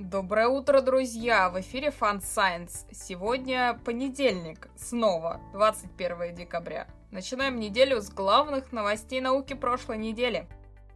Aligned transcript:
Доброе 0.00 0.48
утро, 0.48 0.80
друзья! 0.80 1.50
В 1.50 1.60
эфире 1.60 1.88
Fun 1.88 2.22
Science. 2.22 2.86
Сегодня 2.90 3.78
понедельник, 3.84 4.70
снова, 4.74 5.42
21 5.52 6.34
декабря. 6.34 6.86
Начинаем 7.10 7.60
неделю 7.60 8.00
с 8.00 8.08
главных 8.08 8.72
новостей 8.72 9.20
науки 9.20 9.52
прошлой 9.52 9.98
недели. 9.98 10.48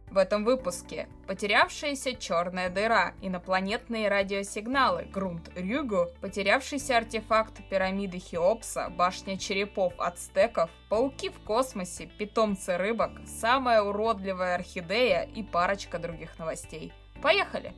В 0.09 0.17
этом 0.17 0.43
выпуске 0.43 1.07
потерявшаяся 1.27 2.15
черная 2.15 2.71
дыра, 2.71 3.13
инопланетные 3.21 4.09
радиосигналы, 4.09 5.03
грунт 5.03 5.51
Рюгу, 5.55 6.07
потерявшийся 6.19 6.97
артефакт 6.97 7.61
пирамиды 7.69 8.17
Хеопса, 8.17 8.89
башня 8.89 9.37
черепов 9.37 9.93
ацтеков, 9.99 10.71
пауки 10.89 11.29
в 11.29 11.39
космосе, 11.41 12.07
питомцы 12.07 12.75
рыбок, 12.75 13.11
самая 13.27 13.83
уродливая 13.83 14.55
орхидея 14.55 15.29
и 15.35 15.43
парочка 15.43 15.99
других 15.99 16.39
новостей. 16.39 16.91
Поехали! 17.21 17.75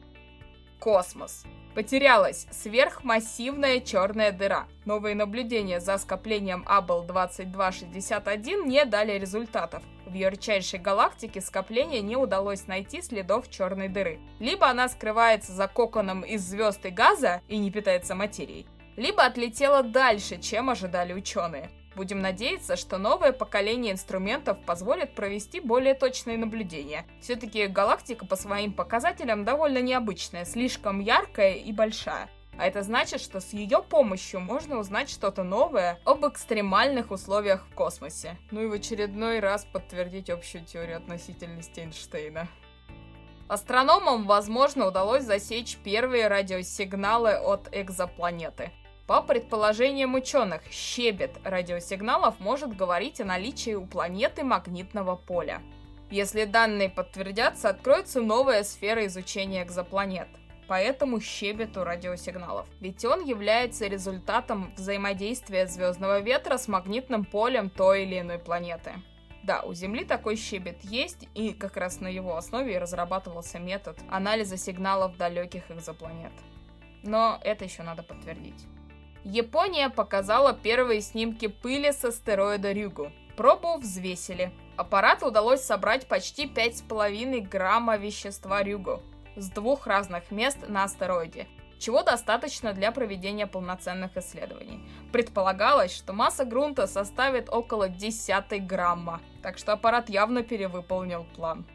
Космос. 0.80 1.44
Потерялась 1.76 2.48
сверхмассивная 2.50 3.82
черная 3.82 4.32
дыра. 4.32 4.66
Новые 4.86 5.14
наблюдения 5.14 5.80
за 5.80 6.00
скоплением 6.00 6.64
Абель 6.66 7.04
2261 7.04 8.68
не 8.68 8.84
дали 8.86 9.20
результатов. 9.20 9.84
В 10.08 10.14
ярчайшей 10.14 10.80
галактике 10.80 11.40
скопления 11.40 12.02
не 12.02 12.16
удалось 12.16 12.66
найти 12.66 13.02
следов 13.02 13.50
черной 13.50 13.90
дыры. 13.90 14.20
Либо 14.40 14.68
она 14.68 14.90
скрывается 14.90 15.52
за 15.52 15.68
коконом 15.68 16.22
из 16.22 16.42
звезд 16.42 16.84
и 16.86 16.90
газа 16.90 17.42
и 17.48 17.58
не 17.58 17.70
питается 17.70 18.16
материей, 18.16 18.66
либо 18.96 19.24
отлетела 19.24 19.84
дальше, 19.84 20.42
чем 20.42 20.72
ожидали 20.72 21.14
ученые. 21.14 21.70
Будем 21.98 22.20
надеяться, 22.20 22.76
что 22.76 23.00
новое 23.00 23.32
поколение 23.32 23.92
инструментов 23.92 24.64
позволит 24.68 25.16
провести 25.16 25.60
более 25.60 25.96
точные 25.96 26.38
наблюдения. 26.38 27.08
Все-таки 27.22 27.66
галактика 27.66 28.24
по 28.24 28.36
своим 28.36 28.72
показателям 28.72 29.44
довольно 29.44 29.82
необычная, 29.82 30.46
слишком 30.46 31.00
яркая 31.00 31.56
и 31.56 31.72
большая. 31.72 32.30
А 32.56 32.68
это 32.68 32.84
значит, 32.84 33.20
что 33.20 33.40
с 33.40 33.52
ее 33.52 33.82
помощью 33.82 34.40
можно 34.40 34.78
узнать 34.78 35.10
что-то 35.10 35.42
новое 35.42 36.00
об 36.06 36.24
экстремальных 36.24 37.10
условиях 37.10 37.66
в 37.66 37.74
космосе. 37.74 38.38
Ну 38.52 38.62
и 38.62 38.68
в 38.68 38.74
очередной 38.74 39.40
раз 39.40 39.66
подтвердить 39.66 40.30
общую 40.30 40.66
теорию 40.66 40.98
относительности 40.98 41.80
Эйнштейна. 41.80 42.48
Астрономам, 43.48 44.28
возможно, 44.28 44.86
удалось 44.86 45.24
засечь 45.24 45.78
первые 45.78 46.28
радиосигналы 46.28 47.38
от 47.38 47.70
экзопланеты. 47.72 48.72
По 49.08 49.22
предположениям 49.22 50.16
ученых, 50.16 50.62
щебет 50.70 51.32
радиосигналов 51.46 52.42
может 52.42 52.76
говорить 52.76 53.22
о 53.22 53.26
наличии 53.26 53.74
у 53.74 53.86
планеты 53.86 54.44
магнитного 54.44 55.16
поля. 55.16 55.62
Если 56.12 56.44
данные 56.44 56.90
подтвердятся, 56.90 57.70
откроется 57.70 58.20
новая 58.20 58.64
сфера 58.64 59.06
изучения 59.06 59.64
экзопланет. 59.64 60.28
Поэтому 60.68 61.22
щебету 61.22 61.86
радиосигналов. 61.86 62.68
Ведь 62.82 63.06
он 63.06 63.24
является 63.24 63.88
результатом 63.88 64.74
взаимодействия 64.76 65.68
звездного 65.68 66.20
ветра 66.20 66.58
с 66.58 66.68
магнитным 66.68 67.24
полем 67.24 67.70
той 67.70 68.04
или 68.04 68.20
иной 68.20 68.40
планеты. 68.40 68.92
Да, 69.44 69.62
у 69.62 69.74
Земли 69.74 70.04
такой 70.04 70.36
щебет 70.36 70.82
есть, 70.84 71.30
и 71.34 71.54
как 71.54 71.78
раз 71.78 72.02
на 72.02 72.10
его 72.10 72.36
основе 72.36 72.74
и 72.74 72.78
разрабатывался 72.78 73.60
метод 73.60 73.98
анализа 74.10 74.58
сигналов 74.58 75.16
далеких 75.16 75.72
экзопланет. 75.72 76.34
Но 77.04 77.40
это 77.42 77.64
еще 77.64 77.84
надо 77.84 78.04
подтвердить. 78.04 78.68
Япония 79.24 79.90
показала 79.90 80.54
первые 80.54 81.02
снимки 81.02 81.48
пыли 81.48 81.92
с 81.92 82.04
астероида 82.06 82.72
Рюгу. 82.72 83.12
Пробу 83.36 83.78
взвесили. 83.78 84.52
Аппарату 84.78 85.28
удалось 85.28 85.62
собрать 85.62 86.08
почти 86.08 86.46
5,5 86.46 87.42
грамма 87.48 87.98
вещества 87.98 88.64
Рюгу 88.64 89.02
с 89.36 89.50
двух 89.50 89.86
разных 89.86 90.32
мест 90.32 90.58
на 90.68 90.84
астероиде, 90.84 91.48
чего 91.80 92.04
достаточно 92.04 92.74
для 92.74 92.92
проведения 92.92 93.48
полноценных 93.48 94.18
исследований. 94.18 94.88
Предполагалось, 95.12 95.96
что 95.96 96.14
масса 96.14 96.46
грунта 96.46 96.88
составит 96.88 97.50
около 97.50 97.90
10 97.90 98.66
грамма, 98.66 99.22
так 99.44 99.58
что 99.58 99.74
аппарат 99.74 100.10
явно 100.10 100.42
перевыполнил 100.42 101.26
план. 101.36 101.66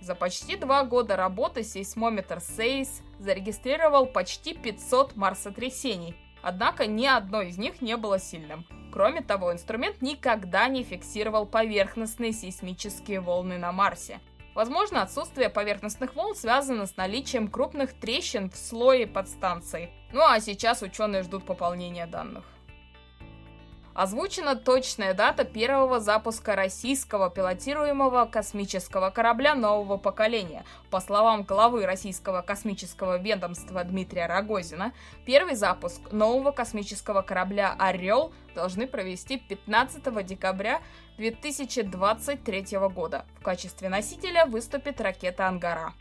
За 0.00 0.14
почти 0.14 0.56
два 0.56 0.84
года 0.84 1.16
работы 1.16 1.62
сейсмометр 1.62 2.40
Сейс 2.40 3.02
зарегистрировал 3.18 4.06
почти 4.06 4.54
500 4.54 5.16
марсотрясений– 5.16 6.16
Однако 6.42 6.86
ни 6.86 7.06
одно 7.06 7.42
из 7.42 7.58
них 7.58 7.82
не 7.82 7.96
было 7.96 8.18
сильным. 8.18 8.66
Кроме 8.92 9.22
того, 9.22 9.52
инструмент 9.52 10.02
никогда 10.02 10.68
не 10.68 10.82
фиксировал 10.82 11.46
поверхностные 11.46 12.32
сейсмические 12.32 13.20
волны 13.20 13.58
на 13.58 13.72
Марсе. 13.72 14.20
Возможно, 14.54 15.02
отсутствие 15.02 15.48
поверхностных 15.48 16.16
волн 16.16 16.34
связано 16.34 16.86
с 16.86 16.96
наличием 16.96 17.48
крупных 17.48 17.92
трещин 17.92 18.50
в 18.50 18.56
слое 18.56 19.06
подстанции. 19.06 19.90
Ну 20.12 20.22
а 20.22 20.40
сейчас 20.40 20.82
ученые 20.82 21.22
ждут 21.22 21.44
пополнения 21.46 22.06
данных. 22.06 22.44
Озвучена 23.94 24.54
точная 24.54 25.14
дата 25.14 25.44
первого 25.44 25.98
запуска 25.98 26.54
российского 26.54 27.28
пилотируемого 27.28 28.24
космического 28.26 29.10
корабля 29.10 29.56
нового 29.56 29.96
поколения. 29.96 30.64
По 30.90 31.00
словам 31.00 31.42
главы 31.42 31.84
российского 31.86 32.42
космического 32.42 33.18
ведомства 33.18 33.82
Дмитрия 33.82 34.26
Рогозина, 34.26 34.92
первый 35.26 35.56
запуск 35.56 36.12
нового 36.12 36.52
космического 36.52 37.22
корабля 37.22 37.74
«Орел» 37.78 38.32
должны 38.54 38.86
провести 38.86 39.38
15 39.38 40.24
декабря 40.24 40.82
2023 41.16 42.78
года. 42.94 43.26
В 43.40 43.42
качестве 43.42 43.88
носителя 43.88 44.46
выступит 44.46 45.00
ракета 45.00 45.48
«Ангара». 45.48 45.94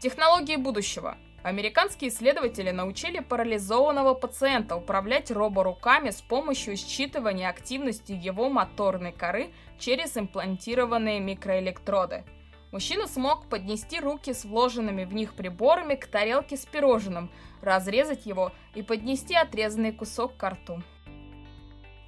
Технологии 0.00 0.56
будущего– 0.56 1.16
Американские 1.48 2.10
исследователи 2.10 2.72
научили 2.72 3.20
парализованного 3.20 4.12
пациента 4.12 4.76
управлять 4.76 5.30
роборуками 5.30 6.10
с 6.10 6.20
помощью 6.20 6.74
считывания 6.74 7.48
активности 7.48 8.12
его 8.12 8.50
моторной 8.50 9.12
коры 9.12 9.48
через 9.78 10.14
имплантированные 10.18 11.20
микроэлектроды. 11.20 12.24
Мужчина 12.70 13.06
смог 13.06 13.48
поднести 13.48 13.98
руки 13.98 14.34
с 14.34 14.44
вложенными 14.44 15.06
в 15.06 15.14
них 15.14 15.32
приборами 15.32 15.94
к 15.94 16.06
тарелке 16.06 16.58
с 16.58 16.66
пирожным, 16.66 17.30
разрезать 17.62 18.26
его 18.26 18.52
и 18.74 18.82
поднести 18.82 19.34
отрезанный 19.34 19.92
кусок 19.92 20.36
к 20.36 20.50
рту. 20.50 20.82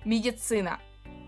Медицина. 0.04 0.80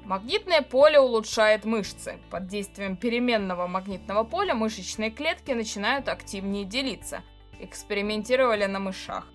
Магнитное 0.05 0.61
поле 0.61 1.01
улучшает 1.01 1.65
мышцы. 1.65 2.19
Под 2.29 2.47
действием 2.47 2.99
переменного 2.99 3.67
магнитного 3.67 4.25
поля 4.25 4.53
мышечные 4.53 5.11
клетки 5.11 5.53
начинают 5.53 6.11
активнее 6.11 6.67
делиться– 6.67 7.23
экспериментировали 7.63 8.67
на 8.67 8.79
мышах. 8.79 9.27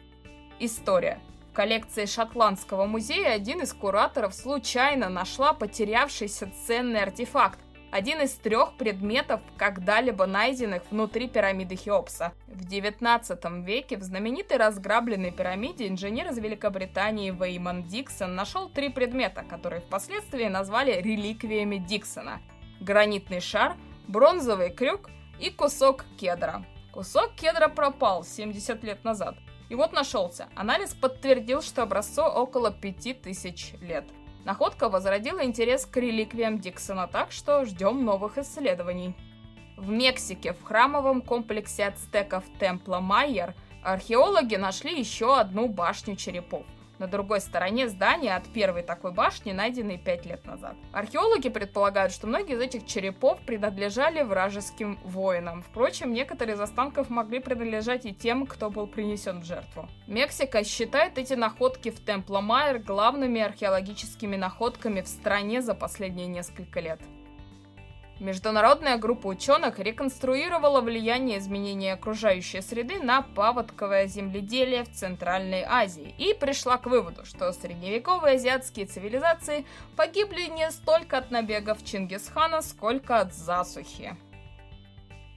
История. 0.59 1.19
В 1.51 1.53
коллекции 1.53 2.05
Шотландского 2.05 2.85
музея 2.85 3.33
один 3.33 3.61
из 3.61 3.73
кураторов 3.73 4.33
случайно 4.33 5.09
нашла 5.09 5.53
потерявшийся 5.53 6.51
ценный 6.65 7.01
артефакт, 7.01 7.59
один 7.89 8.21
из 8.21 8.33
трех 8.33 8.75
предметов, 8.75 9.39
когда-либо 9.55 10.25
найденных 10.25 10.83
внутри 10.91 11.27
пирамиды 11.29 11.77
Хеопса. 11.77 12.33
В 12.47 12.65
19 12.65 13.39
веке 13.65 13.97
в 13.97 14.03
знаменитой 14.03 14.57
разграбленной 14.57 15.31
пирамиде 15.31 15.88
инженер 15.88 16.29
из 16.31 16.38
Великобритании 16.38 17.31
Вейман 17.31 17.83
Диксон 17.83 18.35
нашел 18.35 18.69
три 18.69 18.89
предмета, 18.89 19.44
которые 19.44 19.81
впоследствии 19.81 20.45
назвали 20.45 21.01
реликвиями 21.01 21.77
Диксона. 21.77 22.41
Гранитный 22.81 23.39
шар, 23.39 23.75
бронзовый 24.07 24.69
крюк 24.69 25.09
и 25.39 25.49
кусок 25.49 26.05
кедра. 26.19 26.65
Кусок 26.97 27.35
кедра 27.35 27.68
пропал 27.68 28.24
70 28.24 28.84
лет 28.84 29.03
назад. 29.03 29.35
И 29.69 29.75
вот 29.75 29.94
нашелся. 29.94 30.50
Анализ 30.56 30.96
подтвердил, 30.96 31.62
что 31.62 31.84
образцу 31.84 32.24
около 32.24 32.72
5000 32.72 33.75
лет. 33.81 34.06
Находка 34.46 34.90
возродила 34.90 35.46
интерес 35.46 35.86
к 35.86 35.96
реликвиям 35.97 36.57
Диксона, 36.57 37.06
так 37.06 37.31
что 37.31 37.66
ждем 37.66 38.03
новых 38.03 38.40
исследований. 38.40 39.16
В 39.78 39.90
Мексике, 39.90 40.53
в 40.53 40.63
храмовом 40.63 41.22
комплексе 41.22 41.86
ацтеков 41.86 42.44
Темпла 42.57 43.00
Майер, 43.00 43.54
археологи 43.83 44.56
нашли 44.56 44.98
еще 44.98 45.38
одну 45.38 45.68
башню 45.68 46.16
черепов 46.16 46.66
на 46.99 47.07
другой 47.07 47.41
стороне 47.41 47.89
здания 47.89 48.35
от 48.35 48.47
первой 48.47 48.83
такой 48.83 49.11
башни, 49.11 49.51
найденной 49.51 49.97
пять 49.97 50.25
лет 50.25 50.45
назад. 50.45 50.75
Археологи 50.91 51.49
предполагают, 51.49 52.11
что 52.11 52.27
многие 52.27 52.55
из 52.55 52.61
этих 52.61 52.85
черепов 52.85 53.39
принадлежали 53.41 54.21
вражеским 54.23 54.99
воинам. 55.03 55.61
Впрочем, 55.61 56.13
некоторые 56.13 56.55
из 56.55 56.59
останков 56.59 57.09
могли 57.09 57.39
принадлежать 57.39 58.05
и 58.05 58.13
тем, 58.13 58.45
кто 58.45 58.69
был 58.69 58.88
принесен 58.88 59.41
в 59.41 59.45
жертву. 59.45 59.89
Мексика 60.07 60.63
считает 60.63 61.17
эти 61.17 61.33
находки 61.33 61.91
в 61.91 62.03
Темпломайер 62.03 62.79
главными 62.79 63.41
археологическими 63.41 64.35
находками 64.35 65.01
в 65.01 65.07
стране 65.07 65.61
за 65.61 65.73
последние 65.73 66.27
несколько 66.27 66.79
лет. 66.79 67.01
Международная 68.19 68.98
группа 68.98 69.28
ученых 69.28 69.78
реконструировала 69.78 70.81
влияние 70.81 71.38
изменения 71.38 71.94
окружающей 71.94 72.62
среды 72.62 73.00
на 73.00 73.22
паводковое 73.22 74.08
земледелие 74.08 74.86
в 74.86 74.92
Центральной 74.92 75.62
Азии 75.62 76.16
и 76.18 76.34
пришла 76.34 76.78
к 76.78 76.88
выводу, 76.88 77.25
что 77.25 77.52
средневековые 77.54 78.36
азиатские 78.36 78.88
цивилизации 78.88 79.68
погибли 79.96 80.48
не 80.48 80.72
столько 80.72 81.19
от 81.19 81.30
набегов 81.30 81.86
Чингисхана, 81.86 82.64
сколько 82.64 83.19
от 83.19 83.36
засухи. 83.36 84.18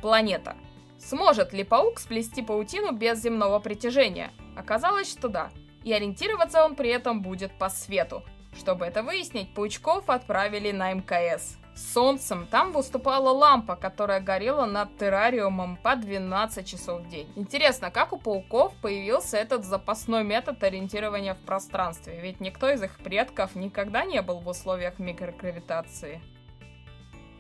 Планета. 0.01 0.57
Сможет 0.99 1.53
ли 1.53 1.65
паук 1.65 2.01
сплести 2.01 2.41
паутину 2.41 2.93
без 2.93 3.21
земного 3.21 3.59
притяжения? 3.59 4.31
Оказалось, 4.57 5.11
что 5.11 5.29
да. 5.29 5.51
И 5.85 5.93
ориентироваться 5.93 6.65
он 6.65 6.77
при 6.77 6.89
этом 6.89 7.21
будет 7.21 7.53
по 7.59 7.69
свету. 7.69 8.23
Чтобы 8.57 8.87
это 8.87 9.03
выяснить, 9.03 9.53
паучков 9.55 10.09
отправили 10.09 10.73
на 10.73 10.93
МКС. 10.95 11.60
Солнцем 11.75 12.47
там 12.51 12.73
выступала 12.73 13.31
лампа, 13.31 13.77
которая 13.77 14.21
горела 14.21 14.67
над 14.67 14.97
террариумом 14.99 15.77
по 15.77 15.97
12 15.97 16.67
часов 16.67 17.03
в 17.03 17.09
день. 17.09 17.33
Интересно, 17.37 17.91
как 17.91 18.13
у 18.13 18.19
пауков 18.19 18.75
появился 18.83 19.37
этот 19.37 19.65
запасной 19.65 20.25
метод 20.25 20.63
ориентирования 20.63 21.35
в 21.35 21.39
пространстве? 21.39 22.21
Ведь 22.21 22.41
никто 22.41 22.69
из 22.71 22.83
их 22.83 22.99
предков 22.99 23.55
никогда 23.55 24.05
не 24.05 24.21
был 24.23 24.41
в 24.41 24.49
условиях 24.49 24.99
микрогравитации. 24.99 26.21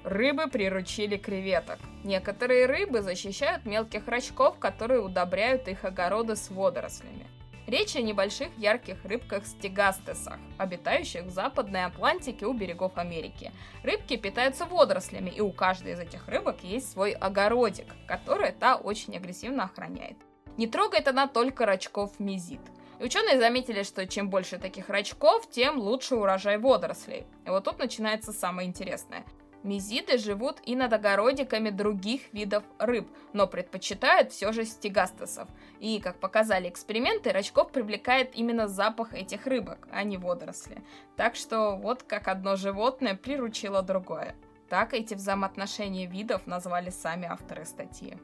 Рыбы 0.04 0.46
приручили 0.46 1.18
креветок. 1.18 1.78
Некоторые 2.04 2.64
рыбы 2.64 3.02
защищают 3.02 3.66
мелких 3.66 4.08
рачков, 4.08 4.58
которые 4.58 5.00
удобряют 5.00 5.68
их 5.68 5.84
огороды 5.84 6.36
с 6.36 6.48
водорослями. 6.50 7.26
Речь 7.70 7.94
о 7.94 8.00
небольших 8.00 8.48
ярких 8.58 9.04
рыбках-стегастесах, 9.04 10.40
обитающих 10.58 11.22
в 11.22 11.30
Западной 11.30 11.84
Атлантике 11.84 12.46
у 12.46 12.52
берегов 12.52 12.98
Америки. 12.98 13.52
Рыбки 13.84 14.16
питаются 14.16 14.66
водорослями, 14.66 15.30
и 15.30 15.40
у 15.40 15.52
каждой 15.52 15.92
из 15.92 16.00
этих 16.00 16.26
рыбок 16.26 16.64
есть 16.64 16.90
свой 16.90 17.12
огородик, 17.12 17.86
который 18.08 18.50
та 18.50 18.74
очень 18.74 19.16
агрессивно 19.16 19.62
охраняет. 19.62 20.16
Не 20.56 20.66
трогает 20.66 21.06
она 21.06 21.28
только 21.28 21.64
рачков 21.64 22.18
мизит. 22.18 22.60
И 22.98 23.04
ученые 23.04 23.38
заметили, 23.38 23.84
что 23.84 24.04
чем 24.04 24.30
больше 24.30 24.58
таких 24.58 24.88
рачков, 24.88 25.48
тем 25.48 25.78
лучше 25.78 26.16
урожай 26.16 26.58
водорослей. 26.58 27.24
И 27.46 27.50
вот 27.50 27.62
тут 27.62 27.78
начинается 27.78 28.32
самое 28.32 28.66
интересное. 28.66 29.24
Мизиды 29.62 30.16
живут 30.16 30.58
и 30.64 30.74
над 30.74 30.92
огородиками 30.92 31.70
других 31.70 32.32
видов 32.32 32.64
рыб, 32.78 33.08
но 33.34 33.46
предпочитают 33.46 34.32
все 34.32 34.52
же 34.52 34.64
стегастесов. 34.64 35.48
И, 35.80 36.00
как 36.00 36.18
показали 36.18 36.68
эксперименты, 36.68 37.30
рачков 37.30 37.70
привлекает 37.70 38.34
именно 38.34 38.68
запах 38.68 39.12
этих 39.12 39.46
рыбок, 39.46 39.86
а 39.90 40.02
не 40.02 40.16
водоросли. 40.16 40.82
Так 41.16 41.36
что 41.36 41.76
вот 41.76 42.02
как 42.02 42.28
одно 42.28 42.56
животное 42.56 43.14
приручило 43.14 43.82
другое. 43.82 44.34
Так 44.70 44.94
эти 44.94 45.14
взаимоотношения 45.14 46.06
видов 46.06 46.46
назвали 46.46 46.90
сами 46.90 47.26
авторы 47.26 47.64
статьи 47.64 48.16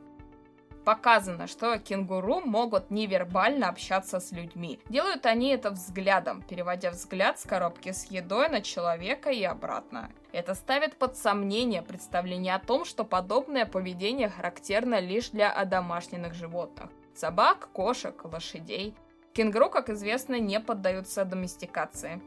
показано, 0.86 1.48
что 1.48 1.78
кенгуру 1.80 2.40
могут 2.40 2.92
невербально 2.92 3.68
общаться 3.68 4.20
с 4.20 4.30
людьми. 4.30 4.78
Делают 4.88 5.26
они 5.26 5.48
это 5.48 5.72
взглядом, 5.72 6.42
переводя 6.42 6.92
взгляд 6.92 7.40
с 7.40 7.42
коробки 7.42 7.90
с 7.90 8.04
едой 8.04 8.48
на 8.48 8.62
человека 8.62 9.30
и 9.30 9.42
обратно. 9.42 10.12
Это 10.30 10.54
ставит 10.54 10.96
под 10.96 11.16
сомнение 11.16 11.82
представление 11.82 12.54
о 12.54 12.60
том, 12.60 12.84
что 12.84 13.02
подобное 13.04 13.66
поведение 13.66 14.28
характерно 14.28 15.00
лишь 15.00 15.30
для 15.30 15.50
одомашненных 15.50 16.34
животных. 16.34 16.88
Собак, 17.16 17.68
кошек, 17.72 18.24
лошадей. 18.24 18.94
Кенгуру, 19.32 19.68
как 19.68 19.90
известно, 19.90 20.38
не 20.38 20.60
поддаются 20.60 21.24
доместикации. 21.24 22.22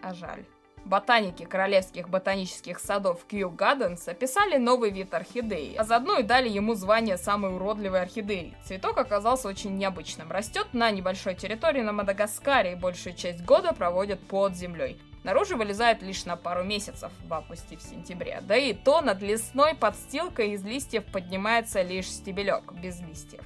А 0.00 0.14
жаль. 0.14 0.44
Ботаники 0.84 1.44
Королевских 1.44 2.10
ботанических 2.10 2.78
садов 2.78 3.24
Кью 3.24 3.50
Гадденс 3.50 4.06
описали 4.06 4.58
новый 4.58 4.90
вид 4.90 5.14
орхидеи, 5.14 5.74
а 5.76 5.84
заодно 5.84 6.18
и 6.18 6.22
дали 6.22 6.48
ему 6.48 6.74
звание 6.74 7.16
самой 7.16 7.54
уродливой 7.54 8.02
орхидеи. 8.02 8.54
Цветок 8.64 8.98
оказался 8.98 9.48
очень 9.48 9.76
необычным. 9.78 10.30
Растет 10.30 10.68
на 10.74 10.90
небольшой 10.90 11.34
территории 11.34 11.80
на 11.80 11.92
Мадагаскаре 11.92 12.72
и 12.72 12.76
большую 12.76 13.16
часть 13.16 13.42
года 13.44 13.72
проводит 13.72 14.20
под 14.20 14.54
землей. 14.54 15.00
Наружу 15.22 15.56
вылезает 15.56 16.02
лишь 16.02 16.26
на 16.26 16.36
пару 16.36 16.64
месяцев, 16.64 17.10
в 17.26 17.32
августе 17.32 17.78
в 17.78 17.82
сентябре. 17.82 18.42
Да 18.42 18.54
и 18.54 18.74
то 18.74 19.00
над 19.00 19.22
лесной 19.22 19.74
подстилкой 19.74 20.50
из 20.50 20.62
листьев 20.64 21.04
поднимается 21.06 21.80
лишь 21.80 22.10
стебелек, 22.10 22.72
без 22.72 23.00
листьев. 23.00 23.42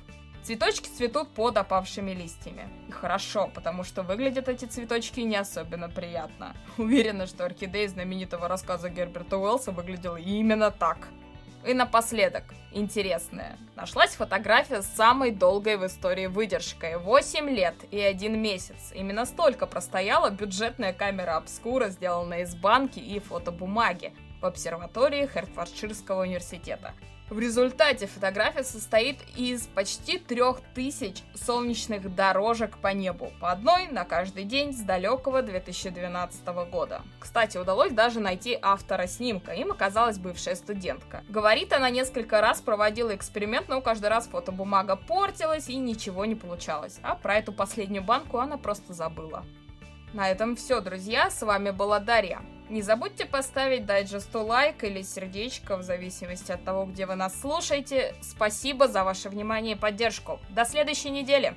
Цветочки 0.49 0.89
цветут 0.89 1.29
под 1.35 1.59
опавшими 1.59 2.13
листьями. 2.13 2.71
И 2.89 2.91
хорошо, 2.91 3.51
потому 3.55 3.85
что 3.85 4.03
выглядят 4.03 4.49
эти 4.49 4.65
цветочки 4.65 5.21
не 5.21 5.37
особенно 5.37 5.91
приятно. 5.91 6.57
Уверена, 6.79 7.27
что 7.27 7.45
орхидея 7.45 7.87
знаменитого 7.87 8.49
рассказа 8.49 8.89
Герберта 8.89 9.37
Уэллса 9.37 9.73
выглядела 9.73 10.17
именно 10.17 10.71
так. 10.71 11.09
И 11.67 11.75
напоследок, 11.75 12.45
интересное. 12.73 13.59
Нашлась 13.77 14.15
фотография 14.15 14.81
с 14.81 14.87
самой 14.87 15.33
долгой 15.33 15.77
в 15.77 15.85
истории 15.85 16.29
выдержкой. 16.29 16.97
8 16.97 17.51
лет 17.51 17.75
и 17.91 18.01
1 18.01 18.41
месяц. 18.41 18.93
Именно 18.95 19.27
столько 19.27 19.67
простояла 19.67 20.31
бюджетная 20.31 20.95
камера 20.95 21.37
обскура, 21.37 21.91
сделанная 21.91 22.45
из 22.45 22.55
банки 22.55 23.01
и 23.01 23.21
фотобумаги 23.21 24.15
в 24.41 24.47
обсерватории 24.47 25.27
Хертфордширского 25.27 26.23
университета. 26.23 26.95
В 27.31 27.39
результате 27.39 28.07
фотография 28.07 28.65
состоит 28.65 29.19
из 29.37 29.67
почти 29.67 30.19
трех 30.19 30.63
тысяч 30.75 31.23
солнечных 31.35 32.15
дорожек 32.15 32.79
по 32.79 32.89
небу, 32.89 33.31
по 33.39 33.51
одной 33.51 33.89
на 33.89 34.05
каждый 34.05 34.45
день 34.45 34.73
с 34.73 34.81
далекого 34.81 35.43
2012 35.43 36.47
года. 36.71 37.03
Кстати, 37.21 37.59
удалось 37.59 37.93
даже 37.93 38.21
найти 38.21 38.59
автора 38.63 39.07
снимка, 39.07 39.53
им 39.53 39.73
оказалась 39.73 40.19
бывшая 40.19 40.55
студентка. 40.55 41.23
Говорит, 41.29 41.75
она 41.75 41.91
несколько 41.91 42.41
раз 42.41 42.63
проводила 42.63 43.15
эксперимент, 43.15 43.69
но 43.69 43.83
каждый 43.83 44.09
раз 44.09 44.27
фотобумага 44.27 44.97
портилась 44.97 45.69
и 45.69 45.77
ничего 45.77 46.25
не 46.25 46.35
получалось. 46.35 46.99
А 47.03 47.15
про 47.15 47.35
эту 47.35 47.53
последнюю 47.53 48.03
банку 48.03 48.39
она 48.39 48.57
просто 48.57 48.95
забыла. 48.95 49.45
На 50.15 50.31
этом 50.31 50.57
все, 50.57 50.81
друзья, 50.81 51.31
с 51.31 51.43
вами 51.43 51.73
была 51.73 52.01
Дарья. 52.01 52.41
Не 52.69 52.83
забудьте 52.83 53.25
поставить 53.25 53.87
дайджесту 53.87 54.43
лайк 54.45 54.85
или 54.85 55.01
сердечко, 55.01 55.79
в 55.79 55.83
зависимости 55.83 56.53
от 56.53 56.65
того, 56.65 56.85
где 56.85 57.07
вы 57.07 57.15
нас 57.15 57.41
слушаете. 57.41 58.15
Спасибо 58.21 58.89
за 58.89 59.05
ваше 59.05 59.31
внимание 59.31 59.75
и 59.75 59.79
поддержку. 59.79 60.39
До 60.51 60.67
следующей 60.67 61.11
недели! 61.11 61.55